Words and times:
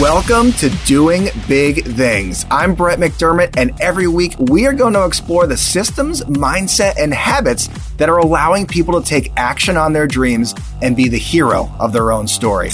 Welcome 0.00 0.52
to 0.52 0.70
Doing 0.86 1.28
Big 1.46 1.84
Things. 1.84 2.46
I'm 2.50 2.74
Brett 2.74 2.98
McDermott, 2.98 3.58
and 3.58 3.78
every 3.82 4.06
week 4.06 4.34
we 4.38 4.66
are 4.66 4.72
going 4.72 4.94
to 4.94 5.04
explore 5.04 5.46
the 5.46 5.58
systems, 5.58 6.22
mindset, 6.22 6.94
and 6.98 7.12
habits 7.12 7.68
that 7.98 8.08
are 8.08 8.16
allowing 8.16 8.66
people 8.66 8.98
to 8.98 9.06
take 9.06 9.30
action 9.36 9.76
on 9.76 9.92
their 9.92 10.06
dreams 10.06 10.54
and 10.80 10.96
be 10.96 11.10
the 11.10 11.18
hero 11.18 11.70
of 11.78 11.92
their 11.92 12.12
own 12.12 12.26
story. 12.26 12.70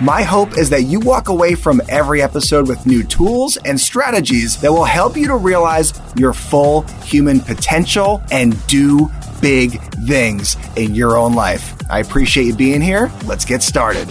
My 0.00 0.22
hope 0.22 0.56
is 0.56 0.70
that 0.70 0.82
you 0.82 1.00
walk 1.00 1.28
away 1.28 1.56
from 1.56 1.82
every 1.88 2.22
episode 2.22 2.68
with 2.68 2.86
new 2.86 3.02
tools 3.02 3.56
and 3.56 3.80
strategies 3.80 4.60
that 4.60 4.70
will 4.70 4.84
help 4.84 5.16
you 5.16 5.26
to 5.26 5.34
realize 5.34 5.92
your 6.14 6.32
full 6.32 6.82
human 7.02 7.40
potential 7.40 8.22
and 8.30 8.64
do 8.68 9.10
big 9.42 9.82
things 10.06 10.56
in 10.76 10.94
your 10.94 11.16
own 11.16 11.34
life. 11.34 11.74
I 11.90 11.98
appreciate 11.98 12.44
you 12.44 12.54
being 12.54 12.80
here. 12.80 13.10
Let's 13.24 13.44
get 13.44 13.60
started. 13.64 14.08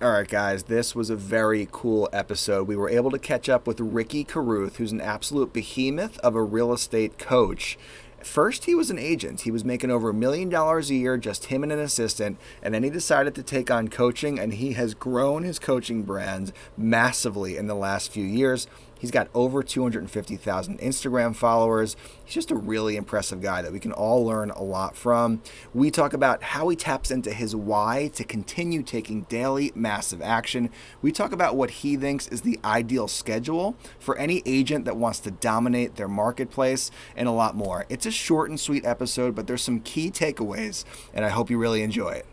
All 0.00 0.12
right, 0.12 0.28
guys, 0.28 0.62
this 0.62 0.94
was 0.94 1.10
a 1.10 1.16
very 1.16 1.66
cool 1.72 2.08
episode. 2.12 2.68
We 2.68 2.76
were 2.76 2.88
able 2.88 3.10
to 3.10 3.18
catch 3.18 3.48
up 3.48 3.66
with 3.66 3.80
Ricky 3.80 4.22
Carruth, 4.22 4.76
who's 4.76 4.92
an 4.92 5.00
absolute 5.00 5.52
behemoth 5.52 6.20
of 6.20 6.36
a 6.36 6.42
real 6.42 6.72
estate 6.72 7.18
coach. 7.18 7.76
First, 8.22 8.66
he 8.66 8.76
was 8.76 8.90
an 8.90 8.98
agent. 8.98 9.40
He 9.40 9.50
was 9.50 9.64
making 9.64 9.90
over 9.90 10.10
a 10.10 10.14
million 10.14 10.50
dollars 10.50 10.88
a 10.88 10.94
year, 10.94 11.16
just 11.16 11.46
him 11.46 11.64
and 11.64 11.72
an 11.72 11.80
assistant. 11.80 12.38
And 12.62 12.72
then 12.74 12.84
he 12.84 12.90
decided 12.90 13.34
to 13.34 13.42
take 13.42 13.72
on 13.72 13.88
coaching, 13.88 14.38
and 14.38 14.54
he 14.54 14.74
has 14.74 14.94
grown 14.94 15.42
his 15.42 15.58
coaching 15.58 16.04
brand 16.04 16.52
massively 16.76 17.56
in 17.56 17.66
the 17.66 17.74
last 17.74 18.12
few 18.12 18.24
years. 18.24 18.68
He's 18.98 19.10
got 19.10 19.28
over 19.34 19.62
250,000 19.62 20.78
Instagram 20.80 21.34
followers. 21.34 21.96
He's 22.24 22.34
just 22.34 22.50
a 22.50 22.56
really 22.56 22.96
impressive 22.96 23.40
guy 23.40 23.62
that 23.62 23.72
we 23.72 23.80
can 23.80 23.92
all 23.92 24.24
learn 24.24 24.50
a 24.50 24.62
lot 24.62 24.96
from. 24.96 25.40
We 25.72 25.90
talk 25.90 26.12
about 26.12 26.42
how 26.42 26.68
he 26.68 26.76
taps 26.76 27.10
into 27.10 27.32
his 27.32 27.54
why 27.54 28.10
to 28.14 28.24
continue 28.24 28.82
taking 28.82 29.22
daily 29.22 29.72
massive 29.74 30.20
action. 30.20 30.70
We 31.00 31.12
talk 31.12 31.32
about 31.32 31.56
what 31.56 31.70
he 31.70 31.96
thinks 31.96 32.28
is 32.28 32.42
the 32.42 32.58
ideal 32.64 33.08
schedule 33.08 33.76
for 33.98 34.16
any 34.18 34.42
agent 34.44 34.84
that 34.84 34.96
wants 34.96 35.20
to 35.20 35.30
dominate 35.30 35.96
their 35.96 36.08
marketplace 36.08 36.90
and 37.16 37.28
a 37.28 37.32
lot 37.32 37.54
more. 37.54 37.86
It's 37.88 38.06
a 38.06 38.10
short 38.10 38.50
and 38.50 38.58
sweet 38.58 38.84
episode, 38.84 39.34
but 39.34 39.46
there's 39.46 39.62
some 39.62 39.80
key 39.80 40.10
takeaways, 40.10 40.84
and 41.14 41.24
I 41.24 41.28
hope 41.28 41.50
you 41.50 41.58
really 41.58 41.82
enjoy 41.82 42.10
it. 42.10 42.26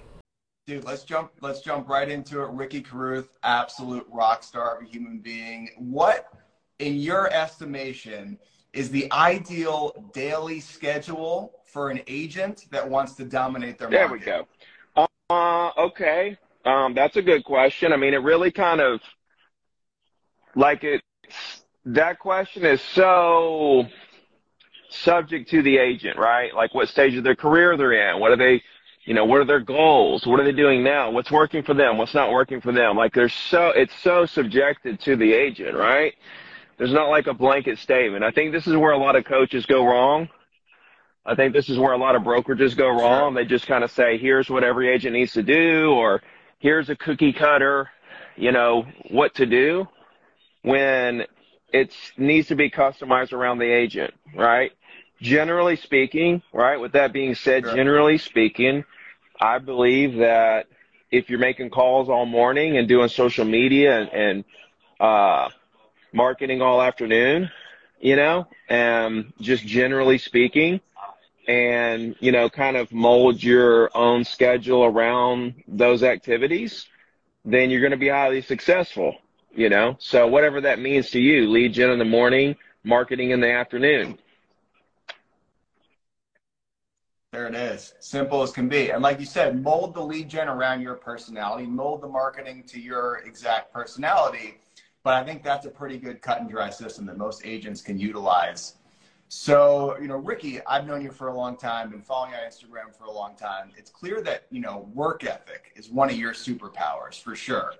Dude, 0.67 0.83
let's 0.83 1.03
jump. 1.03 1.29
Let's 1.41 1.61
jump 1.61 1.87
right 1.87 2.09
into 2.09 2.41
it. 2.41 2.49
Ricky 2.49 2.81
Carruth, 2.81 3.37
absolute 3.43 4.07
rock 4.11 4.41
star 4.41 4.77
of 4.77 4.83
a 4.83 4.89
human 4.89 5.19
being. 5.19 5.69
What 5.77 6.33
in 6.79 6.95
your 6.95 7.31
estimation, 7.31 8.37
is 8.73 8.89
the 8.89 9.11
ideal 9.11 10.09
daily 10.13 10.59
schedule 10.59 11.53
for 11.65 11.89
an 11.89 12.01
agent 12.07 12.65
that 12.71 12.87
wants 12.87 13.13
to 13.13 13.25
dominate 13.25 13.77
their 13.77 13.89
there 13.89 14.07
market? 14.07 14.25
There 14.25 14.43
we 14.97 15.05
go. 15.05 15.07
Uh, 15.29 15.71
okay. 15.77 16.37
Um, 16.65 16.93
that's 16.93 17.15
a 17.15 17.21
good 17.21 17.43
question. 17.43 17.93
I 17.93 17.97
mean, 17.97 18.13
it 18.13 18.21
really 18.21 18.51
kind 18.51 18.81
of 18.81 18.99
like 20.55 20.83
it. 20.83 21.01
That 21.85 22.19
question 22.19 22.65
is 22.65 22.81
so 22.81 23.85
subject 24.89 25.49
to 25.51 25.61
the 25.61 25.77
agent, 25.77 26.17
right? 26.17 26.53
Like 26.53 26.73
what 26.73 26.89
stage 26.89 27.15
of 27.15 27.23
their 27.23 27.35
career 27.35 27.77
they're 27.77 28.11
in. 28.11 28.19
What 28.19 28.31
are 28.31 28.37
they, 28.37 28.61
you 29.05 29.13
know, 29.13 29.25
what 29.25 29.39
are 29.39 29.45
their 29.45 29.59
goals? 29.59 30.25
What 30.25 30.39
are 30.39 30.43
they 30.43 30.51
doing 30.51 30.83
now? 30.83 31.11
What's 31.11 31.31
working 31.31 31.63
for 31.63 31.73
them? 31.73 31.97
What's 31.97 32.13
not 32.13 32.31
working 32.31 32.61
for 32.61 32.71
them? 32.71 32.95
Like 32.95 33.13
there's 33.13 33.33
so, 33.33 33.69
it's 33.69 33.93
so 34.01 34.25
subjected 34.25 34.99
to 35.01 35.15
the 35.15 35.31
agent, 35.31 35.75
right? 35.75 36.13
There's 36.77 36.93
not 36.93 37.09
like 37.09 37.27
a 37.27 37.33
blanket 37.33 37.79
statement. 37.79 38.23
I 38.23 38.31
think 38.31 38.51
this 38.51 38.67
is 38.67 38.75
where 38.75 38.91
a 38.91 38.97
lot 38.97 39.15
of 39.15 39.25
coaches 39.25 39.65
go 39.65 39.85
wrong. 39.85 40.29
I 41.25 41.35
think 41.35 41.53
this 41.53 41.69
is 41.69 41.79
where 41.79 41.93
a 41.93 41.97
lot 41.97 42.15
of 42.15 42.21
brokerages 42.21 42.77
go 42.77 42.89
wrong. 42.89 43.33
They 43.33 43.45
just 43.45 43.65
kind 43.65 43.83
of 43.83 43.91
say, 43.91 44.17
here's 44.17 44.49
what 44.49 44.63
every 44.63 44.89
agent 44.89 45.13
needs 45.13 45.33
to 45.33 45.43
do, 45.43 45.91
or 45.91 46.21
here's 46.59 46.89
a 46.89 46.95
cookie 46.95 47.33
cutter, 47.33 47.89
you 48.35 48.51
know, 48.51 48.85
what 49.09 49.35
to 49.35 49.45
do 49.45 49.87
when 50.61 51.25
it 51.71 51.95
needs 52.17 52.47
to 52.49 52.55
be 52.55 52.69
customized 52.69 53.33
around 53.33 53.59
the 53.59 53.71
agent, 53.71 54.13
right? 54.35 54.71
Generally 55.21 55.77
speaking, 55.77 56.41
right? 56.53 56.77
With 56.77 56.91
that 56.93 57.13
being 57.13 57.35
said, 57.35 57.63
sure. 57.63 57.75
generally 57.75 58.17
speaking, 58.17 58.83
I 59.39 59.59
believe 59.59 60.17
that 60.17 60.67
if 61.11 61.29
you're 61.29 61.39
making 61.39 61.69
calls 61.69 62.09
all 62.09 62.25
morning 62.25 62.77
and 62.77 62.87
doing 62.87 63.09
social 63.09 63.45
media 63.45 64.01
and, 64.01 64.09
and 64.09 64.43
uh, 64.99 65.49
marketing 66.15 66.61
all 66.61 66.81
afternoon, 66.81 67.51
you 67.99 68.15
know, 68.15 68.47
and 68.69 69.33
just 69.41 69.65
generally 69.65 70.17
speaking, 70.17 70.79
and, 71.47 72.15
you 72.19 72.31
know, 72.31 72.49
kind 72.49 72.75
of 72.77 72.91
mold 72.91 73.43
your 73.43 73.95
own 73.95 74.23
schedule 74.23 74.85
around 74.85 75.53
those 75.67 76.01
activities, 76.01 76.87
then 77.43 77.69
you're 77.69 77.81
going 77.81 77.91
to 77.91 77.97
be 77.97 78.09
highly 78.09 78.41
successful, 78.41 79.15
you 79.53 79.69
know? 79.69 79.95
So 79.99 80.25
whatever 80.27 80.61
that 80.61 80.79
means 80.79 81.11
to 81.11 81.19
you, 81.19 81.49
lead 81.49 81.73
gen 81.73 81.91
in 81.91 81.99
the 81.99 82.05
morning, 82.05 82.55
marketing 82.83 83.29
in 83.29 83.41
the 83.41 83.51
afternoon. 83.51 84.17
There 87.31 87.47
it 87.47 87.55
is. 87.55 87.93
Simple 87.99 88.41
as 88.41 88.51
can 88.51 88.69
be. 88.69 88.91
And 88.91 89.03
like 89.03 89.19
you 89.19 89.25
said, 89.25 89.61
mold 89.61 89.93
the 89.93 90.01
lead 90.01 90.29
gen 90.29 90.47
around 90.47 90.81
your 90.81 90.95
personality, 90.95 91.65
mold 91.65 92.01
the 92.01 92.07
marketing 92.07 92.63
to 92.67 92.79
your 92.79 93.17
exact 93.25 93.73
personality. 93.73 94.57
But 95.05 95.13
I 95.13 95.23
think 95.23 95.43
that's 95.43 95.67
a 95.67 95.69
pretty 95.69 95.99
good 95.99 96.23
cut 96.23 96.41
and 96.41 96.49
dry 96.49 96.71
system 96.71 97.05
that 97.05 97.15
most 97.15 97.45
agents 97.45 97.79
can 97.79 97.99
utilize. 97.99 98.77
So, 99.27 99.95
you 100.01 100.07
know, 100.07 100.17
Ricky, 100.17 100.65
I've 100.65 100.87
known 100.87 101.03
you 101.03 101.11
for 101.11 101.27
a 101.27 101.37
long 101.37 101.57
time, 101.57 101.91
been 101.91 102.01
following 102.01 102.31
you 102.31 102.37
on 102.37 102.43
Instagram 102.43 102.91
for 102.91 103.03
a 103.03 103.11
long 103.11 103.35
time. 103.35 103.69
It's 103.77 103.91
clear 103.91 104.23
that, 104.23 104.47
you 104.49 104.61
know, 104.61 104.89
work 104.95 105.23
ethic 105.23 105.73
is 105.75 105.91
one 105.91 106.09
of 106.09 106.15
your 106.15 106.33
superpowers 106.33 107.21
for 107.21 107.35
sure. 107.35 107.73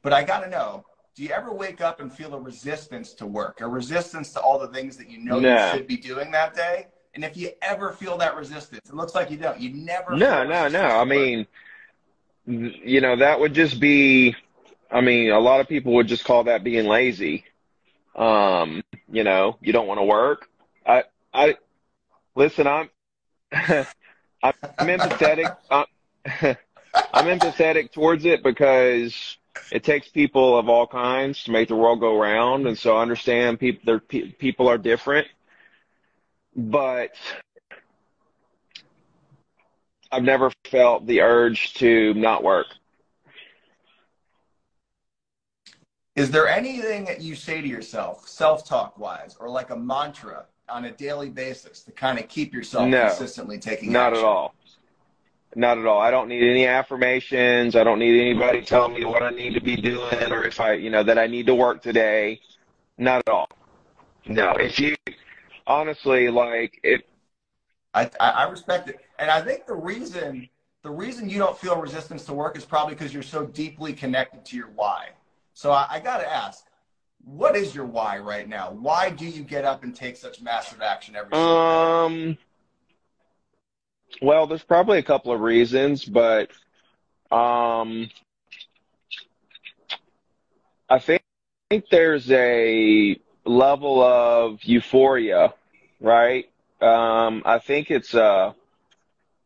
But 0.00 0.14
I 0.14 0.24
got 0.24 0.44
to 0.44 0.48
know, 0.48 0.86
do 1.14 1.22
you 1.22 1.28
ever 1.28 1.52
wake 1.52 1.82
up 1.82 2.00
and 2.00 2.10
feel 2.10 2.32
a 2.32 2.40
resistance 2.40 3.12
to 3.14 3.26
work, 3.26 3.60
a 3.60 3.68
resistance 3.68 4.32
to 4.32 4.40
all 4.40 4.58
the 4.58 4.68
things 4.68 4.96
that 4.96 5.10
you 5.10 5.18
know 5.18 5.38
no. 5.40 5.66
you 5.66 5.76
should 5.76 5.86
be 5.86 5.98
doing 5.98 6.30
that 6.30 6.54
day? 6.54 6.86
And 7.14 7.22
if 7.22 7.36
you 7.36 7.50
ever 7.60 7.92
feel 7.92 8.16
that 8.16 8.34
resistance, 8.34 8.88
it 8.88 8.94
looks 8.94 9.14
like 9.14 9.30
you 9.30 9.36
don't. 9.36 9.60
You 9.60 9.74
never. 9.74 10.16
No, 10.16 10.42
no, 10.42 10.68
no. 10.68 10.86
I 10.86 11.04
mean, 11.04 11.46
you 12.46 13.02
know, 13.02 13.14
that 13.14 13.38
would 13.38 13.52
just 13.52 13.78
be 13.78 14.34
I 14.92 15.00
mean, 15.00 15.30
a 15.30 15.40
lot 15.40 15.60
of 15.60 15.68
people 15.68 15.94
would 15.94 16.06
just 16.06 16.24
call 16.24 16.44
that 16.44 16.62
being 16.62 16.86
lazy. 16.86 17.44
Um, 18.14 18.84
you 19.10 19.24
know, 19.24 19.56
you 19.62 19.72
don't 19.72 19.86
want 19.86 19.98
to 19.98 20.04
work. 20.04 20.48
I, 20.86 21.04
I, 21.32 21.56
listen, 22.34 22.66
I'm, 22.66 22.90
I'm 23.52 24.52
empathetic. 24.80 25.56
I'm, 25.70 25.86
I'm 27.14 27.38
empathetic 27.38 27.90
towards 27.92 28.26
it 28.26 28.42
because 28.42 29.38
it 29.70 29.82
takes 29.82 30.08
people 30.08 30.58
of 30.58 30.68
all 30.68 30.86
kinds 30.86 31.44
to 31.44 31.52
make 31.52 31.68
the 31.68 31.76
world 31.76 32.00
go 32.00 32.20
round, 32.20 32.66
and 32.66 32.76
so 32.76 32.96
I 32.98 33.02
understand 33.02 33.58
people. 33.60 34.00
pe- 34.00 34.32
people 34.32 34.68
are 34.68 34.78
different, 34.78 35.26
but 36.54 37.12
I've 40.10 40.22
never 40.22 40.52
felt 40.70 41.06
the 41.06 41.22
urge 41.22 41.72
to 41.74 42.12
not 42.12 42.44
work. 42.44 42.66
Is 46.14 46.30
there 46.30 46.46
anything 46.46 47.04
that 47.06 47.22
you 47.22 47.34
say 47.34 47.62
to 47.62 47.68
yourself, 47.68 48.28
self 48.28 48.66
talk 48.66 48.98
wise, 48.98 49.36
or 49.40 49.48
like 49.48 49.70
a 49.70 49.76
mantra 49.76 50.44
on 50.68 50.84
a 50.84 50.90
daily 50.90 51.30
basis 51.30 51.82
to 51.84 51.92
kind 51.92 52.18
of 52.18 52.28
keep 52.28 52.52
yourself 52.52 52.88
no, 52.88 53.08
consistently 53.08 53.58
taking 53.58 53.92
Not 53.92 54.12
action? 54.12 54.24
at 54.24 54.28
all. 54.28 54.54
Not 55.54 55.78
at 55.78 55.86
all. 55.86 56.00
I 56.00 56.10
don't 56.10 56.28
need 56.28 56.42
any 56.42 56.66
affirmations. 56.66 57.76
I 57.76 57.84
don't 57.84 57.98
need 57.98 58.20
anybody 58.20 58.62
telling 58.62 58.94
me 58.94 59.04
what 59.04 59.22
I 59.22 59.30
need 59.30 59.54
to 59.54 59.60
be 59.60 59.76
doing 59.76 60.32
or 60.32 60.44
if 60.44 60.60
I, 60.60 60.74
you 60.74 60.90
know, 60.90 61.02
that 61.02 61.18
I 61.18 61.26
need 61.26 61.46
to 61.46 61.54
work 61.54 61.82
today. 61.82 62.40
Not 62.98 63.22
at 63.26 63.28
all. 63.28 63.48
No. 64.26 64.52
If 64.52 64.78
you, 64.78 64.96
honestly, 65.66 66.28
like, 66.28 66.78
it. 66.82 67.06
I, 67.94 68.10
I 68.18 68.44
respect 68.44 68.88
it. 68.88 69.00
And 69.18 69.30
I 69.30 69.42
think 69.42 69.66
the 69.66 69.74
reason, 69.74 70.48
the 70.82 70.90
reason 70.90 71.28
you 71.28 71.38
don't 71.38 71.58
feel 71.58 71.78
resistance 71.78 72.24
to 72.26 72.32
work 72.32 72.56
is 72.56 72.64
probably 72.64 72.94
because 72.94 73.12
you're 73.12 73.22
so 73.22 73.44
deeply 73.44 73.92
connected 73.92 74.46
to 74.46 74.56
your 74.56 74.70
why. 74.74 75.08
So 75.54 75.70
I, 75.70 75.86
I 75.90 76.00
got 76.00 76.18
to 76.18 76.32
ask, 76.32 76.64
what 77.24 77.56
is 77.56 77.74
your 77.74 77.86
why 77.86 78.18
right 78.18 78.48
now? 78.48 78.72
Why 78.72 79.10
do 79.10 79.26
you 79.26 79.42
get 79.42 79.64
up 79.64 79.84
and 79.84 79.94
take 79.94 80.16
such 80.16 80.40
massive 80.40 80.82
action 80.82 81.14
every 81.14 81.32
um, 81.32 82.32
day? 82.32 82.38
Well, 84.20 84.46
there's 84.46 84.64
probably 84.64 84.98
a 84.98 85.02
couple 85.02 85.32
of 85.32 85.40
reasons, 85.40 86.04
but 86.04 86.50
um, 87.30 88.10
I 90.88 90.98
think, 90.98 91.22
I 91.70 91.74
think 91.74 91.84
there's 91.90 92.30
a 92.30 93.16
level 93.44 94.02
of 94.02 94.62
euphoria, 94.62 95.54
right? 96.00 96.48
Um, 96.80 97.42
I 97.44 97.58
think 97.58 97.90
it's 97.90 98.14
uh, 98.14 98.52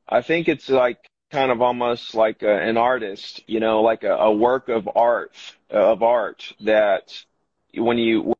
I 0.08 0.22
think 0.22 0.48
it's 0.48 0.68
like 0.68 0.98
kind 1.30 1.50
of 1.50 1.60
almost 1.62 2.14
like 2.14 2.42
a, 2.42 2.60
an 2.62 2.76
artist, 2.76 3.42
you 3.46 3.60
know, 3.60 3.82
like 3.82 4.04
a, 4.04 4.14
a 4.14 4.32
work 4.32 4.68
of 4.68 4.88
art 4.94 5.34
of 5.70 6.02
art 6.02 6.52
that 6.60 7.24
when 7.74 7.98
you 7.98 8.34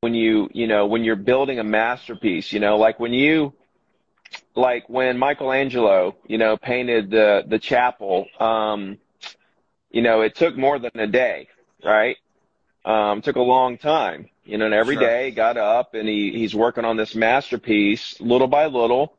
when 0.00 0.14
you 0.14 0.48
you 0.52 0.66
know 0.66 0.86
when 0.86 1.04
you're 1.04 1.16
building 1.16 1.58
a 1.58 1.64
masterpiece, 1.64 2.52
you 2.52 2.60
know, 2.60 2.76
like 2.76 2.98
when 3.00 3.12
you 3.12 3.52
like 4.54 4.88
when 4.88 5.18
Michelangelo, 5.18 6.16
you 6.26 6.38
know, 6.38 6.56
painted 6.56 7.10
the 7.10 7.44
the 7.46 7.58
chapel, 7.58 8.26
um, 8.40 8.98
you 9.90 10.02
know, 10.02 10.22
it 10.22 10.34
took 10.34 10.56
more 10.56 10.78
than 10.78 10.92
a 10.94 11.06
day. 11.06 11.48
right? 11.84 12.16
Um, 12.84 13.22
took 13.22 13.36
a 13.36 13.40
long 13.42 13.78
time, 13.78 14.28
you 14.44 14.58
know, 14.58 14.64
and 14.66 14.74
every 14.74 14.96
Sure. 14.96 14.96
day 14.96 15.30
got 15.30 15.56
up 15.56 15.94
and 15.94 16.08
he, 16.08 16.32
he's 16.32 16.54
working 16.54 16.84
on 16.84 16.96
this 16.96 17.14
masterpiece 17.14 18.20
little 18.20 18.48
by 18.48 18.66
little. 18.66 19.16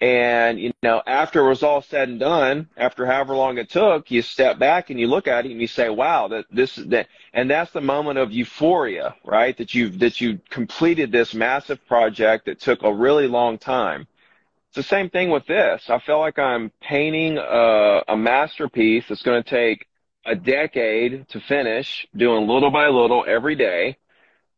And, 0.00 0.58
you 0.58 0.72
know, 0.82 1.02
after 1.06 1.44
it 1.44 1.48
was 1.48 1.62
all 1.62 1.82
said 1.82 2.08
and 2.08 2.18
done, 2.18 2.70
after 2.74 3.04
however 3.04 3.34
long 3.34 3.58
it 3.58 3.68
took, 3.68 4.10
you 4.10 4.22
step 4.22 4.58
back 4.58 4.88
and 4.88 4.98
you 4.98 5.06
look 5.06 5.28
at 5.28 5.44
it 5.44 5.52
and 5.52 5.60
you 5.60 5.66
say, 5.66 5.90
wow, 5.90 6.28
that 6.28 6.46
this 6.50 6.78
is 6.78 6.86
that, 6.86 7.08
and 7.34 7.50
that's 7.50 7.70
the 7.72 7.82
moment 7.82 8.18
of 8.18 8.32
euphoria, 8.32 9.14
right? 9.24 9.54
That 9.58 9.74
you've, 9.74 9.98
that 9.98 10.18
you 10.18 10.40
completed 10.48 11.12
this 11.12 11.34
massive 11.34 11.86
project 11.86 12.46
that 12.46 12.60
took 12.60 12.82
a 12.82 12.92
really 12.92 13.28
long 13.28 13.58
time. 13.58 14.06
It's 14.68 14.76
the 14.76 14.82
same 14.84 15.10
thing 15.10 15.30
with 15.30 15.46
this. 15.46 15.90
I 15.90 15.98
feel 15.98 16.18
like 16.18 16.38
I'm 16.38 16.70
painting 16.80 17.36
a, 17.36 18.02
a 18.08 18.16
masterpiece 18.16 19.04
that's 19.06 19.22
going 19.22 19.42
to 19.42 19.50
take 19.50 19.86
a 20.24 20.34
decade 20.34 21.28
to 21.28 21.40
finish, 21.40 22.06
doing 22.16 22.48
little 22.48 22.70
by 22.70 22.88
little 22.88 23.24
every 23.26 23.54
day 23.54 23.98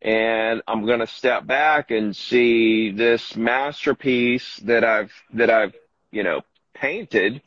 and 0.02 0.62
I'm 0.66 0.84
going 0.84 0.99
to 0.99 1.06
step 1.06 1.46
back 1.46 1.93
and 1.93 2.14
see 2.14 2.90
this 2.90 3.37
masterpiece 3.37 4.56
that 4.64 4.84
I've 4.84 5.12
that 5.34 5.49
I've 5.49 5.75
you 6.10 6.25
know 6.25 6.43
painted, 6.75 7.40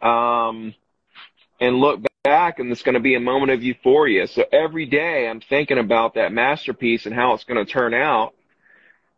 um, 0.00 0.74
and 1.60 1.76
look 1.76 2.00
back, 2.22 2.60
and 2.60 2.70
it's 2.70 2.82
going 2.82 2.94
to 2.94 3.00
be 3.00 3.16
a 3.16 3.20
moment 3.20 3.50
of 3.50 3.64
euphoria. 3.64 4.28
So 4.28 4.44
every 4.52 4.86
day 4.86 5.28
I'm 5.28 5.40
thinking 5.40 5.78
about 5.78 6.14
that 6.14 6.32
masterpiece 6.32 7.06
and 7.06 7.14
how 7.14 7.34
it's 7.34 7.44
going 7.44 7.64
to 7.64 7.70
turn 7.70 7.94
out, 7.94 8.34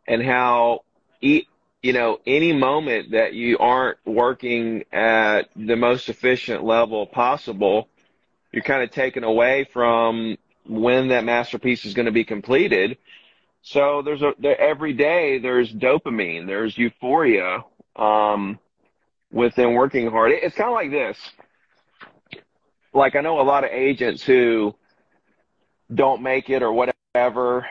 and 0.08 0.22
how 0.22 0.84
e- 1.20 1.46
you 1.82 1.92
know 1.92 2.18
any 2.26 2.54
moment 2.54 3.10
that 3.10 3.34
you 3.34 3.58
aren't 3.58 3.98
working 4.06 4.84
at 4.90 5.50
the 5.54 5.76
most 5.76 6.08
efficient 6.08 6.64
level 6.64 7.06
possible, 7.06 7.88
you're 8.52 8.62
kind 8.62 8.82
of 8.82 8.90
taken 8.90 9.22
away 9.22 9.68
from 9.70 10.38
when 10.66 11.08
that 11.08 11.24
masterpiece 11.24 11.84
is 11.84 11.94
going 11.94 12.06
to 12.06 12.12
be 12.12 12.24
completed. 12.24 12.98
So 13.62 14.02
there's 14.02 14.22
a 14.22 14.34
there, 14.38 14.60
every 14.60 14.92
day 14.92 15.38
there's 15.38 15.72
dopamine, 15.72 16.46
there's 16.46 16.76
euphoria 16.76 17.64
um, 17.96 18.58
within 19.32 19.74
working 19.74 20.10
hard. 20.10 20.32
It, 20.32 20.42
it's 20.42 20.56
kind 20.56 20.68
of 20.68 20.74
like 20.74 20.90
this. 20.90 21.18
Like 22.92 23.16
I 23.16 23.20
know 23.20 23.40
a 23.40 23.42
lot 23.42 23.64
of 23.64 23.70
agents 23.70 24.22
who 24.22 24.74
don't 25.92 26.22
make 26.22 26.50
it 26.50 26.62
or 26.62 26.72
whatever, 26.72 27.66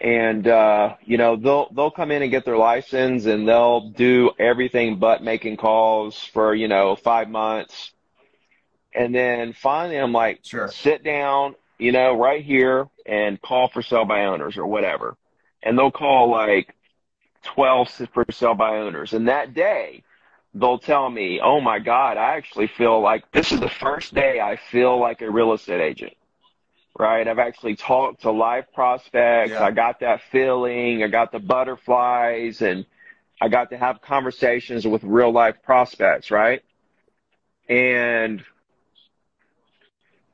and 0.00 0.46
uh, 0.46 0.94
you 1.04 1.18
know 1.18 1.36
they'll 1.36 1.68
they'll 1.72 1.90
come 1.90 2.10
in 2.10 2.22
and 2.22 2.30
get 2.30 2.44
their 2.44 2.56
license 2.56 3.26
and 3.26 3.46
they'll 3.46 3.90
do 3.90 4.30
everything 4.38 4.98
but 4.98 5.22
making 5.22 5.56
calls 5.56 6.18
for 6.32 6.54
you 6.54 6.68
know 6.68 6.96
five 6.96 7.28
months, 7.28 7.92
and 8.94 9.14
then 9.14 9.52
finally 9.52 9.96
I'm 9.96 10.12
like, 10.12 10.40
Sure. 10.44 10.68
sit 10.68 11.02
down, 11.04 11.54
you 11.78 11.92
know, 11.92 12.18
right 12.18 12.44
here 12.44 12.88
and 13.06 13.40
call 13.40 13.68
for 13.68 13.82
sell 13.82 14.04
by 14.04 14.24
owners 14.26 14.56
or 14.56 14.66
whatever. 14.66 15.16
And 15.62 15.78
they'll 15.78 15.90
call 15.90 16.30
like 16.30 16.74
12 17.44 18.08
for 18.12 18.24
sell 18.30 18.54
by 18.54 18.78
owners. 18.78 19.12
And 19.12 19.28
that 19.28 19.54
day, 19.54 20.02
they'll 20.54 20.78
tell 20.78 21.08
me, 21.08 21.40
oh 21.42 21.60
my 21.60 21.78
God, 21.78 22.16
I 22.16 22.36
actually 22.36 22.68
feel 22.68 23.00
like 23.00 23.30
this 23.32 23.52
is 23.52 23.60
the 23.60 23.68
first 23.68 24.14
day 24.14 24.40
I 24.40 24.56
feel 24.70 24.98
like 24.98 25.20
a 25.20 25.30
real 25.30 25.52
estate 25.52 25.80
agent. 25.80 26.14
Right? 26.96 27.26
I've 27.26 27.40
actually 27.40 27.74
talked 27.74 28.22
to 28.22 28.30
live 28.30 28.72
prospects. 28.72 29.50
Yeah. 29.50 29.64
I 29.64 29.72
got 29.72 30.00
that 30.00 30.20
feeling. 30.30 31.02
I 31.02 31.08
got 31.08 31.32
the 31.32 31.40
butterflies 31.40 32.62
and 32.62 32.86
I 33.40 33.48
got 33.48 33.70
to 33.70 33.76
have 33.76 34.00
conversations 34.00 34.86
with 34.86 35.02
real 35.02 35.32
life 35.32 35.56
prospects. 35.64 36.30
Right? 36.30 36.62
And 37.68 38.44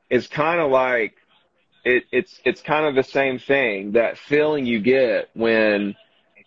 it's 0.09 0.27
kind 0.27 0.59
of 0.59 0.69
like 0.69 1.15
it, 1.83 2.03
it's 2.11 2.39
it's 2.45 2.61
kind 2.61 2.85
of 2.85 2.95
the 2.95 3.03
same 3.03 3.39
thing. 3.39 3.93
That 3.93 4.17
feeling 4.17 4.65
you 4.65 4.79
get 4.79 5.29
when 5.33 5.95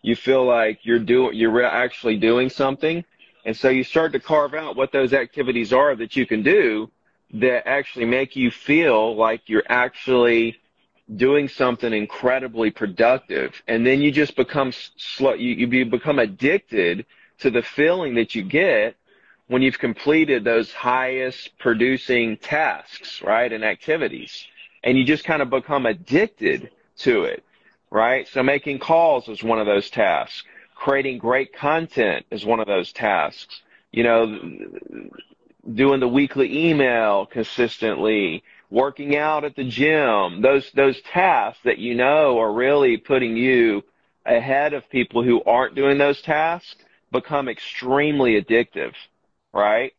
you 0.03 0.17
feel 0.17 0.45
like 0.45 0.81
you're 0.83 0.99
doing 0.99 1.35
you're 1.35 1.65
actually 1.65 2.17
doing 2.17 2.51
something, 2.51 3.05
and 3.45 3.57
so 3.57 3.69
you 3.69 3.85
start 3.85 4.13
to 4.13 4.21
carve 4.21 4.55
out 4.55 4.77
what 4.77 4.93
those 4.93 5.13
activities 5.13 5.73
are 5.73 5.97
that 5.97 6.17
you 6.17 6.27
can 6.27 6.43
do 6.43 6.91
that 7.35 7.67
actually 7.67 8.05
make 8.05 8.37
you 8.37 8.51
feel 8.51 9.17
like 9.17 9.49
you're 9.49 9.67
actually 9.69 10.57
doing 11.17 11.49
something 11.49 11.93
incredibly 11.93 12.71
productive, 12.71 13.61
and 13.67 13.87
then 13.87 14.01
you 14.01 14.11
just 14.11 14.37
become 14.37 14.73
slow. 14.97 15.35
You, 15.35 15.67
you 15.67 15.85
become 15.87 16.19
addicted 16.19 17.07
to 17.41 17.51
the 17.51 17.63
feeling 17.63 18.15
that 18.15 18.35
you 18.35 18.43
get 18.43 18.97
when 19.49 19.63
you've 19.63 19.79
completed 19.79 20.45
those 20.45 20.73
highest 20.73 21.59
producing 21.59 22.37
tasks, 22.39 23.21
right, 23.21 23.53
and 23.53 23.65
activities. 23.65 24.47
And 24.85 24.99
you 24.99 25.05
just 25.05 25.25
kind 25.25 25.43
of 25.43 25.51
become 25.51 25.87
addicted 25.87 26.71
to 26.99 27.25
it, 27.25 27.43
right? 27.91 28.29
So 28.29 28.43
making 28.43 28.79
calls 28.79 29.29
is 29.29 29.43
one 29.43 29.59
of 29.59 29.67
those 29.67 29.91
tasks. 29.91 30.45
Creating 30.77 31.19
great 31.19 31.55
content 31.55 32.27
is 32.31 32.45
one 32.45 32.61
of 32.61 32.69
those 32.69 32.93
tasks. 32.93 33.63
You 33.93 34.05
know, 34.05 34.41
doing 35.75 36.01
the 36.01 36.09
weekly 36.09 36.69
email 36.69 37.27
consistently, 37.27 38.45
working 38.71 39.17
out 39.17 39.45
at 39.45 39.57
the 39.57 39.65
gym, 39.65 40.43
those, 40.43 40.71
those 40.73 41.01
tasks 41.03 41.63
that 41.65 41.79
you 41.79 41.95
know 41.95 42.39
are 42.39 42.53
really 42.53 42.99
putting 42.99 43.37
you 43.37 43.83
ahead 44.27 44.75
of 44.75 44.89
people 44.91 45.23
who 45.23 45.43
aren't 45.45 45.75
doing 45.75 45.99
those 45.99 46.21
tasks 46.23 46.77
become 47.13 47.49
extremely 47.49 48.41
addictive, 48.41 48.93
right? 49.53 49.93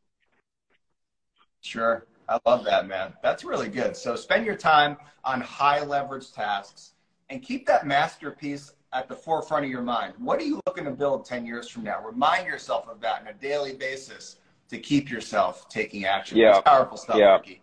Sure. 1.61 2.05
I 2.27 2.39
love 2.45 2.63
that, 2.65 2.87
man. 2.87 3.13
That's 3.21 3.43
really 3.43 3.69
good. 3.69 3.95
So 3.95 4.15
spend 4.15 4.45
your 4.45 4.55
time 4.55 4.97
on 5.23 5.41
high 5.41 5.83
leverage 5.83 6.31
tasks 6.31 6.93
and 7.29 7.41
keep 7.41 7.65
that 7.67 7.85
masterpiece 7.85 8.73
at 8.93 9.07
the 9.07 9.15
forefront 9.15 9.65
of 9.65 9.71
your 9.71 9.81
mind. 9.81 10.13
What 10.17 10.39
are 10.39 10.45
you 10.45 10.59
looking 10.65 10.85
to 10.85 10.91
build 10.91 11.25
10 11.25 11.45
years 11.45 11.69
from 11.69 11.83
now? 11.83 12.01
Remind 12.03 12.47
yourself 12.47 12.87
of 12.87 13.01
that 13.01 13.21
on 13.21 13.27
a 13.27 13.33
daily 13.33 13.73
basis 13.73 14.37
to 14.69 14.77
keep 14.79 15.09
yourself 15.09 15.69
taking 15.69 16.05
action. 16.05 16.37
Yeah. 16.37 16.53
That's 16.53 16.63
powerful 16.63 16.97
stuff, 16.97 17.17
Yeah. 17.17 17.35
Ricky. 17.35 17.61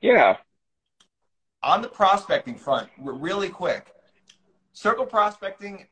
Yeah. 0.00 0.36
On 1.62 1.82
the 1.82 1.88
prospecting 1.88 2.56
front, 2.56 2.88
really 2.98 3.48
quick, 3.48 3.92
circle 4.72 5.06
prospecting, 5.06 5.86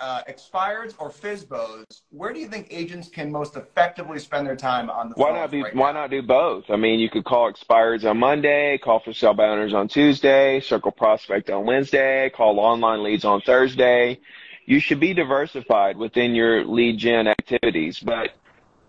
uh, 0.00 0.22
expireds 0.28 0.94
or 0.98 1.10
FISBOs, 1.10 2.02
where 2.10 2.32
do 2.32 2.40
you 2.40 2.48
think 2.48 2.68
agents 2.70 3.08
can 3.08 3.30
most 3.32 3.56
effectively 3.56 4.18
spend 4.18 4.46
their 4.46 4.56
time 4.56 4.90
on 4.90 5.08
the 5.08 5.14
Why 5.16 5.32
not 5.32 5.50
be? 5.50 5.62
right 5.62 5.74
Why 5.74 5.92
now? 5.92 6.00
not 6.02 6.10
do 6.10 6.22
both? 6.22 6.64
I 6.70 6.76
mean, 6.76 7.00
you 7.00 7.10
could 7.10 7.24
call 7.24 7.52
expireds 7.52 8.08
on 8.08 8.18
Monday, 8.18 8.78
call 8.78 9.00
for 9.00 9.12
sell 9.12 9.34
by 9.34 9.48
owners 9.48 9.74
on 9.74 9.88
Tuesday, 9.88 10.60
circle 10.60 10.92
prospect 10.92 11.50
on 11.50 11.66
Wednesday, 11.66 12.30
call 12.30 12.58
online 12.60 13.02
leads 13.02 13.24
on 13.24 13.40
Thursday. 13.40 14.18
You 14.66 14.80
should 14.80 15.00
be 15.00 15.14
diversified 15.14 15.96
within 15.96 16.34
your 16.34 16.64
lead 16.64 16.98
gen 16.98 17.26
activities. 17.26 17.98
But 18.00 18.30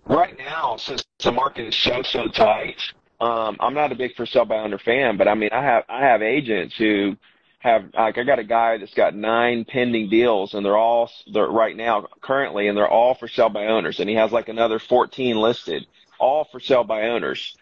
right 0.06 0.38
now, 0.38 0.78
since 0.78 1.04
the 1.24 1.32
market 1.32 1.68
is 1.68 1.76
so 1.76 2.04
so 2.04 2.28
tight, 2.28 2.80
um, 3.22 3.58
I'm 3.60 3.74
not 3.74 3.92
a 3.92 3.96
big 3.96 4.16
for 4.16 4.26
sale 4.26 4.46
by 4.46 4.58
owner 4.58 4.78
fan. 4.78 5.18
But 5.18 5.28
I 5.28 5.36
mean, 5.36 5.50
I 5.52 5.64
have 5.64 5.86
I 5.90 6.02
have 6.02 6.22
agents 6.22 6.76
who 6.78 7.16
have 7.60 7.86
like 7.94 8.18
I 8.18 8.24
got 8.24 8.40
a 8.40 8.44
guy 8.44 8.78
that's 8.78 8.94
got 8.94 9.16
nine 9.16 9.66
pending 9.66 10.10
deals 10.10 10.54
and 10.54 10.66
they're 10.66 10.78
all 10.78 11.12
they're 11.34 11.48
right 11.48 11.76
now 11.76 12.08
currently 12.22 12.68
and 12.68 12.78
they're 12.78 12.88
all 12.88 13.16
for 13.16 13.28
sale 13.28 13.50
by 13.50 13.68
owners 13.68 14.00
and 14.00 14.10
he 14.10 14.16
has 14.16 14.32
like 14.32 14.48
another 14.50 14.80
14 14.80 15.36
listed 15.38 15.86
all 16.20 16.46
for 16.52 16.60
sale 16.60 16.84
by 16.84 17.04
owners. 17.10 17.56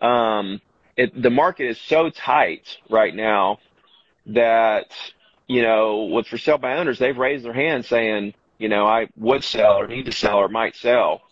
Um, 0.00 0.60
it, 0.96 1.20
the 1.20 1.30
market 1.30 1.68
is 1.68 1.80
so 1.80 2.10
tight 2.10 2.76
right 2.90 3.14
now 3.14 3.58
that, 4.26 4.86
you 5.46 5.62
know, 5.62 6.04
with 6.04 6.26
for 6.26 6.38
sale 6.38 6.58
by 6.58 6.76
owners, 6.76 6.98
they've 6.98 7.16
raised 7.16 7.44
their 7.44 7.52
hand 7.52 7.84
saying, 7.84 8.34
you 8.58 8.68
know, 8.68 8.86
I 8.86 9.08
would 9.16 9.44
sell 9.44 9.78
or 9.78 9.86
need 9.86 10.06
to 10.06 10.12
sell 10.12 10.38
or 10.38 10.48
might 10.48 10.76
sell. 10.76 11.22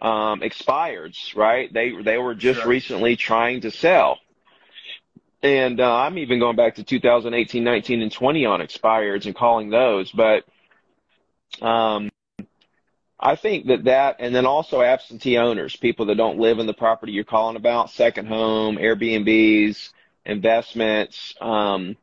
Um, 0.00 0.40
expireds, 0.40 1.36
right? 1.36 1.72
They, 1.72 1.92
they 2.02 2.16
were 2.18 2.34
just 2.34 2.60
Sure. 2.60 2.68
recently 2.68 3.16
trying 3.16 3.60
to 3.62 3.70
sell. 3.70 4.18
And, 5.42 5.80
uh, 5.80 5.96
I'm 5.96 6.18
even 6.18 6.38
going 6.38 6.56
back 6.56 6.74
to 6.76 6.84
2018, 6.84 7.64
19, 7.64 8.02
and 8.02 8.12
20 8.12 8.44
on 8.44 8.60
expireds 8.60 9.26
and 9.26 9.34
calling 9.34 9.70
those, 9.70 10.12
but, 10.12 10.44
um, 11.62 12.10
I 13.18 13.36
think 13.36 13.66
that 13.66 13.84
that, 13.84 14.16
and 14.18 14.34
then 14.34 14.46
also 14.46 14.80
absentee 14.80 15.36
owners, 15.36 15.76
people 15.76 16.06
that 16.06 16.16
don't 16.16 16.38
live 16.38 16.58
in 16.58 16.66
the 16.66 16.74
property 16.74 17.12
you're 17.12 17.24
calling 17.24 17.56
about, 17.56 17.90
second 17.90 18.26
home, 18.26 18.76
Airbnbs, 18.76 19.90
investments, 20.24 21.34
um, 21.40 21.96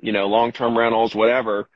you 0.00 0.12
know, 0.12 0.26
long-term 0.26 0.78
rentals, 0.78 1.14
whatever. 1.14 1.68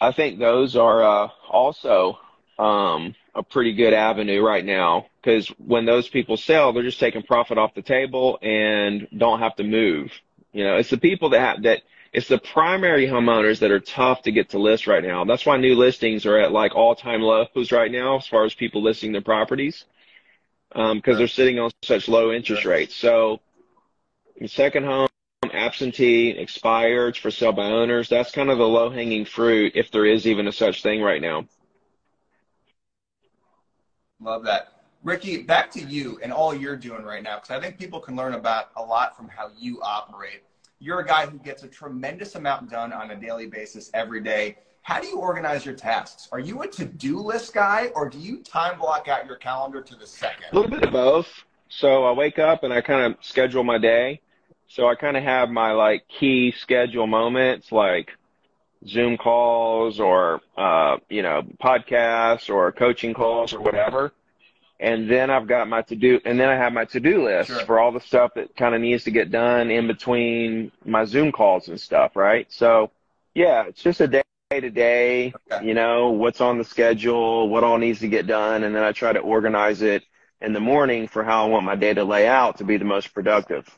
I 0.00 0.12
think 0.12 0.38
those 0.38 0.76
are 0.76 1.02
uh, 1.02 1.28
also 1.48 2.18
um, 2.60 3.14
a 3.34 3.42
pretty 3.42 3.72
good 3.74 3.94
avenue 3.94 4.42
right 4.44 4.64
now 4.64 5.06
because 5.22 5.48
when 5.58 5.86
those 5.86 6.08
people 6.08 6.36
sell, 6.36 6.72
they're 6.72 6.82
just 6.82 7.00
taking 7.00 7.22
profit 7.22 7.56
off 7.58 7.74
the 7.74 7.82
table 7.82 8.38
and 8.42 9.08
don't 9.16 9.38
have 9.38 9.56
to 9.56 9.64
move. 9.64 10.12
You 10.52 10.64
know, 10.64 10.76
it's 10.76 10.90
the 10.90 10.98
people 10.98 11.30
that 11.30 11.40
have 11.40 11.62
that 11.62 11.82
it's 12.12 12.28
the 12.28 12.38
primary 12.38 13.06
homeowners 13.06 13.60
that 13.60 13.70
are 13.70 13.80
tough 13.80 14.22
to 14.22 14.32
get 14.32 14.50
to 14.50 14.58
list 14.58 14.86
right 14.86 15.02
now. 15.02 15.24
That's 15.24 15.46
why 15.46 15.56
new 15.56 15.74
listings 15.74 16.26
are 16.26 16.38
at 16.38 16.52
like 16.52 16.74
all 16.74 16.94
time 16.94 17.22
lows 17.22 17.72
right 17.72 17.90
now 17.90 18.18
as 18.18 18.26
far 18.26 18.44
as 18.44 18.54
people 18.54 18.82
listing 18.82 19.12
their 19.12 19.22
properties. 19.22 19.84
Um, 20.72 21.00
cause 21.00 21.18
they're 21.18 21.28
sitting 21.28 21.58
on 21.58 21.70
such 21.82 22.08
low 22.08 22.30
interest 22.32 22.62
Sure. 22.62 22.72
rates. 22.72 22.94
So, 22.94 23.40
second 24.46 24.84
home, 24.84 25.08
absentee, 25.52 26.30
expired 26.30 27.16
for 27.16 27.30
sale 27.30 27.52
by 27.52 27.66
owners. 27.66 28.08
That's 28.08 28.30
kind 28.30 28.50
of 28.50 28.58
the 28.58 28.68
low 28.68 28.90
hanging 28.90 29.24
fruit, 29.24 29.72
if 29.74 29.90
there 29.90 30.06
is 30.06 30.26
even 30.26 30.46
a 30.46 30.52
such 30.52 30.82
thing 30.82 31.02
right 31.02 31.20
now. 31.20 31.46
Love 34.20 34.44
that. 34.44 34.72
Ricky, 35.02 35.42
back 35.42 35.70
to 35.72 35.80
you 35.80 36.20
and 36.22 36.32
all 36.32 36.54
you're 36.54 36.76
doing 36.76 37.02
right 37.02 37.22
now, 37.22 37.36
because 37.36 37.50
I 37.50 37.60
think 37.60 37.78
people 37.78 38.00
can 38.00 38.16
learn 38.16 38.34
about 38.34 38.70
a 38.76 38.82
lot 38.82 39.16
from 39.16 39.28
how 39.28 39.50
you 39.58 39.80
operate. 39.82 40.42
You're 40.78 41.00
a 41.00 41.06
guy 41.06 41.26
who 41.26 41.38
gets 41.38 41.62
a 41.62 41.68
tremendous 41.68 42.34
amount 42.34 42.70
done 42.70 42.92
on 42.92 43.10
a 43.10 43.16
daily 43.16 43.46
basis 43.46 43.90
every 43.94 44.20
day. 44.20 44.58
How 44.82 45.00
do 45.00 45.06
you 45.06 45.18
organize 45.18 45.64
your 45.64 45.74
tasks? 45.74 46.28
Are 46.32 46.38
you 46.38 46.62
a 46.62 46.68
to-do 46.68 47.18
list 47.20 47.54
guy, 47.54 47.90
or 47.94 48.08
do 48.08 48.18
you 48.18 48.38
time 48.38 48.78
block 48.78 49.08
out 49.08 49.26
your 49.26 49.36
calendar 49.36 49.82
to 49.82 49.94
the 49.94 50.06
second? 50.06 50.46
A 50.52 50.54
little 50.54 50.70
bit 50.70 50.82
of 50.84 50.92
both. 50.92 51.28
So 51.68 52.04
I 52.04 52.12
wake 52.12 52.38
up 52.38 52.62
and 52.62 52.72
I 52.72 52.80
kind 52.80 53.12
of 53.12 53.24
schedule 53.24 53.62
my 53.62 53.78
day. 53.78 54.20
So 54.68 54.88
I 54.88 54.94
kind 54.94 55.16
of 55.16 55.22
have 55.22 55.50
my 55.50 55.72
like 55.72 56.06
key 56.08 56.52
schedule 56.52 57.06
moments, 57.06 57.72
like 57.72 58.10
Zoom 58.86 59.16
calls 59.16 60.00
or 60.00 60.40
uh, 60.56 60.98
you 61.08 61.22
know 61.22 61.42
podcasts 61.62 62.48
or 62.48 62.72
coaching 62.72 63.14
calls 63.14 63.52
or 63.52 63.60
whatever 63.60 64.12
and 64.80 65.10
then 65.10 65.30
I've 65.30 65.46
got 65.46 65.68
my 65.68 65.82
to 65.82 65.94
do, 65.94 66.20
and 66.24 66.40
then 66.40 66.48
I 66.48 66.56
have 66.56 66.72
my 66.72 66.86
to 66.86 67.00
do 67.00 67.24
list 67.24 67.50
sure. 67.50 67.66
for 67.66 67.78
all 67.78 67.92
the 67.92 68.00
stuff 68.00 68.32
that 68.34 68.56
kind 68.56 68.74
of 68.74 68.80
needs 68.80 69.04
to 69.04 69.10
get 69.10 69.30
done 69.30 69.70
in 69.70 69.86
between 69.86 70.72
my 70.86 71.04
Zoom 71.04 71.32
calls 71.32 71.68
and 71.68 71.78
stuff, 71.78 72.16
right? 72.16 72.50
So, 72.50 72.90
yeah, 73.34 73.64
it's 73.64 73.82
just 73.82 74.00
a 74.00 74.08
day 74.08 74.22
to 74.50 74.70
day, 74.70 75.34
you 75.62 75.74
know, 75.74 76.10
what's 76.10 76.40
on 76.40 76.56
the 76.56 76.64
schedule, 76.64 77.48
what 77.50 77.62
all 77.62 77.76
needs 77.76 78.00
to 78.00 78.08
get 78.08 78.26
done, 78.26 78.64
and 78.64 78.74
then 78.74 78.82
I 78.82 78.92
try 78.92 79.12
to 79.12 79.20
organize 79.20 79.82
it 79.82 80.02
in 80.40 80.54
the 80.54 80.60
morning 80.60 81.06
for 81.06 81.22
how 81.22 81.44
I 81.44 81.48
want 81.48 81.66
my 81.66 81.76
day 81.76 81.92
to 81.92 82.02
lay 82.02 82.26
out 82.26 82.56
to 82.58 82.64
be 82.64 82.78
the 82.78 82.86
most 82.86 83.12
productive. 83.12 83.68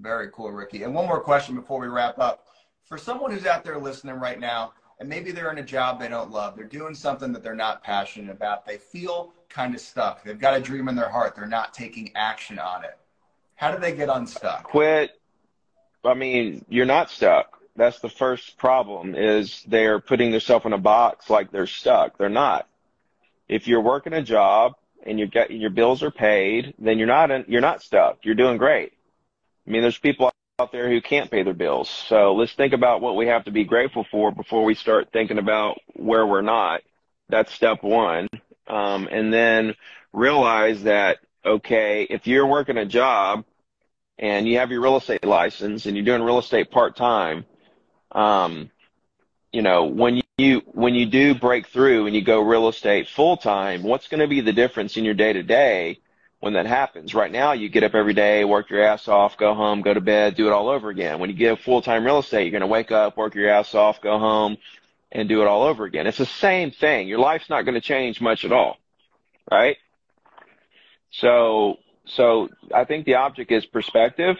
Very 0.00 0.30
cool, 0.32 0.50
Ricky. 0.52 0.84
And 0.84 0.94
one 0.94 1.06
more 1.06 1.20
question 1.20 1.54
before 1.54 1.80
we 1.80 1.88
wrap 1.88 2.18
up. 2.18 2.46
For 2.84 2.96
someone 2.96 3.32
who's 3.32 3.46
out 3.46 3.64
there 3.64 3.78
listening 3.78 4.14
right 4.16 4.38
now, 4.38 4.72
and 5.00 5.08
maybe 5.08 5.30
they're 5.30 5.52
in 5.52 5.58
a 5.58 5.62
job 5.64 6.00
they 6.00 6.08
don't 6.08 6.30
love. 6.30 6.56
They're 6.56 6.64
doing 6.64 6.94
something 6.94 7.32
that 7.32 7.42
they're 7.42 7.54
not 7.54 7.82
passionate 7.82 8.30
about. 8.30 8.66
They 8.66 8.78
feel 8.78 9.32
kind 9.48 9.74
of 9.74 9.80
stuck. 9.80 10.24
They've 10.24 10.38
got 10.38 10.56
a 10.56 10.60
dream 10.60 10.88
in 10.88 10.96
their 10.96 11.08
heart. 11.08 11.36
They're 11.36 11.46
not 11.46 11.74
taking 11.74 12.12
action 12.14 12.58
on 12.58 12.84
it. 12.84 12.98
How 13.54 13.72
do 13.72 13.78
they 13.78 13.94
get 13.94 14.08
unstuck? 14.08 14.64
Quit. 14.64 15.10
I 16.04 16.14
mean, 16.14 16.64
you're 16.68 16.86
not 16.86 17.10
stuck. 17.10 17.58
That's 17.76 18.00
the 18.00 18.08
first 18.08 18.56
problem 18.56 19.14
is 19.14 19.62
they're 19.66 20.00
putting 20.00 20.30
themselves 20.32 20.66
in 20.66 20.72
a 20.72 20.78
box 20.78 21.30
like 21.30 21.52
they're 21.52 21.66
stuck. 21.66 22.18
They're 22.18 22.28
not. 22.28 22.68
If 23.48 23.68
you're 23.68 23.80
working 23.80 24.12
a 24.12 24.22
job 24.22 24.74
and 25.04 25.18
you 25.18 25.26
get 25.26 25.50
your 25.50 25.70
bills 25.70 26.02
are 26.02 26.10
paid, 26.10 26.74
then 26.78 26.98
you're 26.98 27.06
not 27.06 27.30
in, 27.30 27.44
you're 27.48 27.60
not 27.60 27.82
stuck. 27.82 28.18
You're 28.24 28.34
doing 28.34 28.58
great. 28.58 28.92
I 29.68 29.70
mean, 29.70 29.82
there's 29.82 29.98
people 29.98 30.30
out 30.58 30.72
there 30.72 30.88
who 30.88 31.02
can't 31.02 31.30
pay 31.30 31.42
their 31.42 31.52
bills. 31.52 31.90
So 31.90 32.34
let's 32.34 32.54
think 32.54 32.72
about 32.72 33.02
what 33.02 33.16
we 33.16 33.26
have 33.26 33.44
to 33.44 33.50
be 33.50 33.64
grateful 33.64 34.06
for 34.10 34.32
before 34.32 34.64
we 34.64 34.74
start 34.74 35.10
thinking 35.12 35.36
about 35.36 35.78
where 35.92 36.26
we're 36.26 36.40
not. 36.40 36.80
That's 37.28 37.52
step 37.52 37.82
one. 37.82 38.28
Um, 38.66 39.08
and 39.12 39.32
then 39.32 39.74
realize 40.14 40.84
that, 40.84 41.18
okay, 41.44 42.04
if 42.08 42.26
you're 42.26 42.46
working 42.46 42.78
a 42.78 42.86
job 42.86 43.44
and 44.18 44.48
you 44.48 44.56
have 44.58 44.70
your 44.70 44.80
real 44.80 44.96
estate 44.96 45.24
license 45.24 45.84
and 45.84 45.94
you're 45.94 46.04
doing 46.04 46.22
real 46.22 46.38
estate 46.38 46.70
part 46.70 46.96
time, 46.96 47.44
um, 48.12 48.70
you 49.52 49.60
know, 49.60 49.84
when 49.84 50.22
you, 50.38 50.62
when 50.72 50.94
you 50.94 51.04
do 51.04 51.34
break 51.34 51.66
through 51.66 52.06
and 52.06 52.16
you 52.16 52.22
go 52.22 52.40
real 52.40 52.68
estate 52.68 53.06
full 53.08 53.36
time, 53.36 53.82
what's 53.82 54.08
going 54.08 54.20
to 54.20 54.28
be 54.28 54.40
the 54.40 54.52
difference 54.52 54.96
in 54.96 55.04
your 55.04 55.14
day 55.14 55.34
to 55.34 55.42
day? 55.42 56.00
When 56.40 56.52
that 56.52 56.66
happens. 56.66 57.14
Right 57.14 57.32
now, 57.32 57.52
you 57.52 57.68
get 57.68 57.82
up 57.82 57.94
every 57.94 58.14
day, 58.14 58.44
work 58.44 58.70
your 58.70 58.82
ass 58.82 59.08
off, 59.08 59.36
go 59.36 59.54
home, 59.54 59.82
go 59.82 59.92
to 59.92 60.00
bed, 60.00 60.36
do 60.36 60.46
it 60.46 60.52
all 60.52 60.68
over 60.68 60.88
again. 60.88 61.18
When 61.18 61.30
you 61.30 61.36
get 61.36 61.60
full-time 61.60 62.04
real 62.04 62.18
estate, 62.18 62.42
you're 62.42 62.52
going 62.52 62.60
to 62.60 62.66
wake 62.66 62.92
up, 62.92 63.16
work 63.16 63.34
your 63.34 63.50
ass 63.50 63.74
off, 63.74 64.00
go 64.00 64.18
home, 64.18 64.56
and 65.10 65.28
do 65.28 65.42
it 65.42 65.48
all 65.48 65.62
over 65.62 65.84
again. 65.84 66.06
It's 66.06 66.18
the 66.18 66.26
same 66.26 66.70
thing. 66.70 67.08
Your 67.08 67.18
life's 67.18 67.50
not 67.50 67.62
going 67.62 67.74
to 67.74 67.80
change 67.80 68.20
much 68.20 68.44
at 68.44 68.52
all, 68.52 68.76
right? 69.50 69.76
So, 71.10 71.78
so 72.04 72.48
I 72.74 72.84
think 72.84 73.04
the 73.04 73.14
object 73.14 73.50
is 73.50 73.66
perspective 73.66 74.36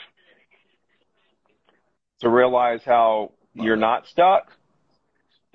to 2.21 2.29
realize 2.29 2.83
how 2.85 3.33
you're 3.55 3.77
not 3.77 4.07
stuck 4.07 4.53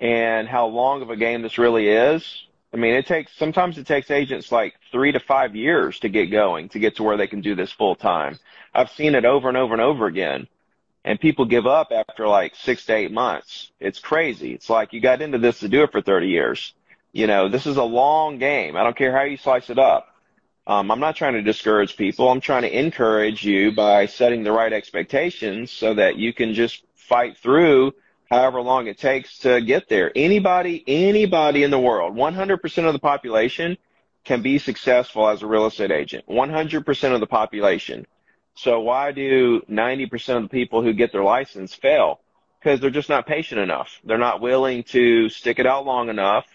and 0.00 0.48
how 0.48 0.66
long 0.66 1.02
of 1.02 1.10
a 1.10 1.16
game 1.16 1.42
this 1.42 1.56
really 1.56 1.88
is 1.88 2.43
I 2.74 2.76
mean, 2.76 2.94
it 2.94 3.06
takes 3.06 3.32
sometimes 3.36 3.78
it 3.78 3.86
takes 3.86 4.10
agents 4.10 4.50
like 4.50 4.74
three 4.90 5.12
to 5.12 5.20
five 5.20 5.54
years 5.54 6.00
to 6.00 6.08
get 6.08 6.26
going 6.26 6.68
to 6.70 6.80
get 6.80 6.96
to 6.96 7.04
where 7.04 7.16
they 7.16 7.28
can 7.28 7.40
do 7.40 7.54
this 7.54 7.70
full 7.70 7.94
time. 7.94 8.36
I've 8.74 8.90
seen 8.90 9.14
it 9.14 9.24
over 9.24 9.48
and 9.48 9.56
over 9.56 9.74
and 9.74 9.80
over 9.80 10.06
again. 10.06 10.48
And 11.04 11.20
people 11.20 11.44
give 11.44 11.68
up 11.68 11.92
after 11.92 12.26
like 12.26 12.56
six 12.56 12.84
to 12.86 12.94
eight 12.94 13.12
months. 13.12 13.70
It's 13.78 14.00
crazy. 14.00 14.54
It's 14.54 14.68
like 14.68 14.92
you 14.92 15.00
got 15.00 15.22
into 15.22 15.38
this 15.38 15.60
to 15.60 15.68
do 15.68 15.84
it 15.84 15.92
for 15.92 16.02
30 16.02 16.26
years. 16.26 16.74
You 17.12 17.28
know, 17.28 17.48
this 17.48 17.66
is 17.66 17.76
a 17.76 17.84
long 17.84 18.38
game. 18.38 18.76
I 18.76 18.82
don't 18.82 18.96
care 18.96 19.16
how 19.16 19.22
you 19.22 19.36
slice 19.36 19.70
it 19.70 19.78
up. 19.78 20.08
Um, 20.66 20.90
I'm 20.90 20.98
not 20.98 21.14
trying 21.14 21.34
to 21.34 21.42
discourage 21.42 21.96
people. 21.96 22.28
I'm 22.28 22.40
trying 22.40 22.62
to 22.62 22.76
encourage 22.76 23.44
you 23.44 23.70
by 23.70 24.06
setting 24.06 24.42
the 24.42 24.50
right 24.50 24.72
expectations 24.72 25.70
so 25.70 25.94
that 25.94 26.16
you 26.16 26.32
can 26.32 26.54
just 26.54 26.82
fight 26.96 27.36
through 27.36 27.92
however 28.30 28.60
long 28.60 28.86
it 28.86 28.98
takes 28.98 29.38
to 29.38 29.60
get 29.60 29.88
there. 29.88 30.10
Anybody, 30.14 30.82
anybody 30.86 31.62
in 31.62 31.70
the 31.70 31.78
world, 31.78 32.16
100% 32.16 32.86
of 32.86 32.92
the 32.92 32.98
population 32.98 33.76
can 34.24 34.42
be 34.42 34.58
successful 34.58 35.28
as 35.28 35.42
a 35.42 35.46
real 35.46 35.66
estate 35.66 35.90
agent. 35.90 36.24
100% 36.28 37.14
of 37.14 37.20
the 37.20 37.26
population. 37.26 38.06
So 38.54 38.80
why 38.80 39.12
do 39.12 39.60
90% 39.62 40.36
of 40.36 40.42
the 40.44 40.48
people 40.48 40.82
who 40.82 40.92
get 40.92 41.12
their 41.12 41.24
license 41.24 41.74
fail? 41.74 42.20
Because 42.58 42.80
they're 42.80 42.90
just 42.90 43.10
not 43.10 43.26
patient 43.26 43.60
enough. 43.60 44.00
They're 44.04 44.16
not 44.16 44.40
willing 44.40 44.84
to 44.84 45.28
stick 45.28 45.58
it 45.58 45.66
out 45.66 45.84
long 45.84 46.08
enough. 46.08 46.46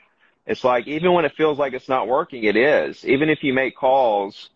It's 0.48 0.64
like 0.64 0.88
even 0.88 1.14
when 1.14 1.26
it 1.26 1.34
feels 1.36 1.60
like 1.60 1.74
it's 1.74 1.90
not 1.90 2.08
working, 2.08 2.46
it 2.46 2.56
is. 2.56 3.06
Even 3.06 3.30
if 3.30 3.44
you 3.44 3.54
make 3.54 3.76
calls 3.76 4.50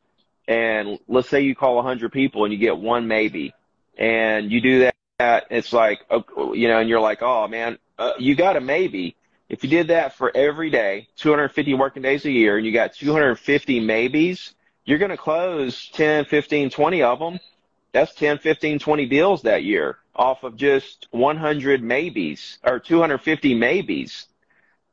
and 0.48 0.98
let's 1.08 1.30
say 1.30 1.42
you 1.42 1.56
call 1.56 1.76
100 1.76 2.12
people 2.12 2.46
and 2.46 2.54
you 2.54 2.60
get 2.60 2.78
one 2.78 3.08
maybe 3.08 3.54
and 3.98 4.52
you 4.52 4.60
do 4.60 4.80
that 4.80 4.96
that, 5.20 5.46
it's 5.50 5.74
like, 5.74 6.02
you 6.10 6.68
know, 6.68 6.80
and 6.80 6.90
you're 6.90 7.00
like, 7.00 7.22
oh 7.22 7.48
man, 7.48 7.78
uh, 7.98 8.14
you 8.20 8.36
got 8.36 8.56
a 8.56 8.62
maybe. 8.62 9.16
If 9.50 9.64
you 9.64 9.70
did 9.70 9.90
that 9.90 10.16
for 10.16 10.36
every 10.36 10.70
day, 10.70 11.08
250 11.18 11.74
working 11.76 12.02
days 12.02 12.26
a 12.26 12.32
year, 12.32 12.58
and 12.58 12.66
you 12.66 12.72
got 12.72 12.94
250 12.94 13.80
maybes, 13.82 14.56
you're 14.86 14.98
going 14.98 15.12
to 15.12 15.18
close 15.18 15.90
10, 15.94 16.26
15, 16.26 16.70
20 16.70 17.04
of 17.04 17.20
them. 17.20 17.40
That's 17.92 18.16
10, 18.16 18.40
15, 18.40 18.80
20 18.80 19.06
deals 19.06 19.44
that 19.44 19.64
year 19.64 20.00
off 20.16 20.44
of 20.44 20.56
just 20.56 21.08
100 21.12 21.84
maybes 21.84 22.58
or 22.64 22.80
250 22.80 23.54
maybes. 23.54 24.28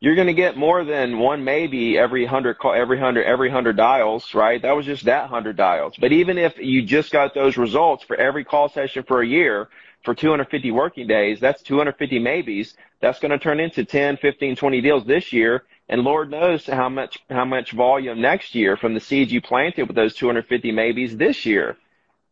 You're 0.03 0.15
going 0.15 0.29
to 0.29 0.35
get 0.35 0.57
more 0.57 0.83
than 0.85 1.19
one 1.19 1.45
maybe 1.45 1.99
every 1.99 2.25
hundred 2.25 2.59
call, 2.59 2.73
every 2.73 2.99
hundred 2.99 3.27
every 3.27 3.51
hundred 3.51 3.77
dials, 3.77 4.35
right? 4.35 4.61
That 4.61 4.75
was 4.75 4.87
just 4.87 5.05
that 5.05 5.29
hundred 5.29 5.57
dials. 5.57 5.95
But 5.99 6.13
even 6.13 6.39
if 6.39 6.57
you 6.59 6.83
just 6.83 7.13
got 7.13 7.35
those 7.35 7.59
results 7.59 8.03
for 8.05 8.17
every 8.17 8.43
call 8.43 8.71
session 8.71 9.03
for 9.03 9.21
a 9.21 9.27
year, 9.27 9.69
for 10.05 10.15
250 10.15 10.71
working 10.71 11.07
days, 11.07 11.41
that's 11.41 11.63
250 11.63 12.19
maybes. 12.19 12.75
That's 13.01 13.19
going 13.19 13.31
to 13.31 13.39
turn 13.39 13.61
into 13.61 13.85
10, 13.85 14.17
15, 14.19 14.57
20 14.57 14.81
deals 14.81 15.05
this 15.05 15.33
year. 15.33 15.65
And 15.89 16.03
Lord 16.03 16.31
knows 16.31 16.67
how 16.67 16.89
much, 16.89 17.19
how 17.29 17.45
much 17.45 17.73
volume 17.73 18.21
next 18.21 18.55
year 18.55 18.77
from 18.77 18.95
the 18.95 19.01
seeds 19.01 19.33
you 19.33 19.41
planted 19.41 19.85
with 19.85 19.97
those 19.97 20.15
250 20.15 20.73
maybes 20.73 21.17
this 21.17 21.45
year. 21.45 21.77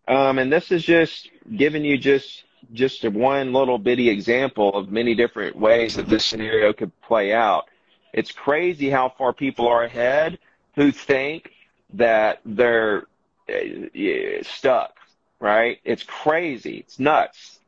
Um, 0.07 0.39
and 0.39 0.51
this 0.51 0.73
is 0.73 0.83
just 0.85 1.31
giving 1.57 1.85
you 1.85 1.99
just, 1.99 2.45
just 2.73 3.05
one 3.05 3.53
little 3.53 3.79
bitty 3.79 4.09
example 4.09 4.75
of 4.75 4.91
many 4.91 5.15
different 5.15 5.57
ways 5.57 5.97
that 5.97 6.09
this 6.09 6.25
scenario 6.25 6.73
could 6.73 6.93
play 7.03 7.33
out. 7.33 7.65
It's 8.13 8.33
crazy 8.33 8.89
how 8.89 9.13
far 9.17 9.33
people 9.33 9.69
are 9.69 9.85
ahead 9.85 10.39
who 10.75 10.93
think 10.93 11.51
that 11.95 12.41
they're 12.45 13.05
uh, 13.49 14.43
stuck, 14.43 14.95
right? 15.41 15.79
It's 15.85 16.03
crazy. 16.03 16.79
It's 16.79 16.99
nuts. 16.99 17.61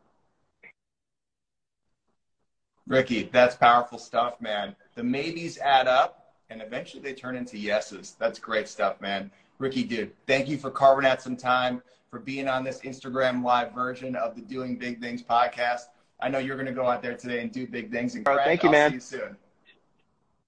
Ricky, 2.87 3.25
that's 3.33 3.55
powerful 3.55 3.99
stuff, 3.99 4.41
man. 4.41 4.75
The 4.97 5.05
maybes 5.05 5.59
add 5.59 5.87
up 5.87 6.35
and 6.51 6.61
eventually 6.61 7.03
they 7.03 7.15
turn 7.15 7.37
into 7.37 7.57
yeses. 7.57 8.17
That's 8.19 8.39
great 8.39 8.69
stuff, 8.69 9.01
man. 9.01 9.31
Ricky, 9.59 9.85
dude, 9.85 10.13
thank 10.27 10.49
you 10.49 10.59
for 10.59 10.71
carving 10.71 11.07
out 11.07 11.23
some 11.23 11.37
time 11.37 11.83
for 12.11 12.19
being 12.19 12.49
on 12.49 12.65
this 12.65 12.81
Instagram 12.81 13.45
live 13.45 13.73
version 13.73 14.17
of 14.17 14.35
the 14.35 14.41
Doing 14.43 14.77
Big 14.77 15.01
Things 15.01 15.23
podcast. 15.23 15.83
I 16.21 16.29
know 16.29 16.39
you're 16.39 16.57
going 16.57 16.67
to 16.67 16.73
go 16.73 16.87
out 16.87 17.03
there 17.03 17.17
today 17.17 17.41
and 17.41 17.53
do 17.53 17.67
big 17.67 17.93
things. 17.93 18.15
And 18.15 18.25
thank 18.25 18.63
you, 18.63 18.69
I'll 18.69 18.73
man. 18.73 18.91
See 18.91 18.95
you 18.95 19.01
soon. 19.01 19.37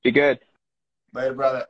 Be 0.02 0.10
good. 0.10 0.40
Later, 1.14 1.34
brother. 1.34 1.66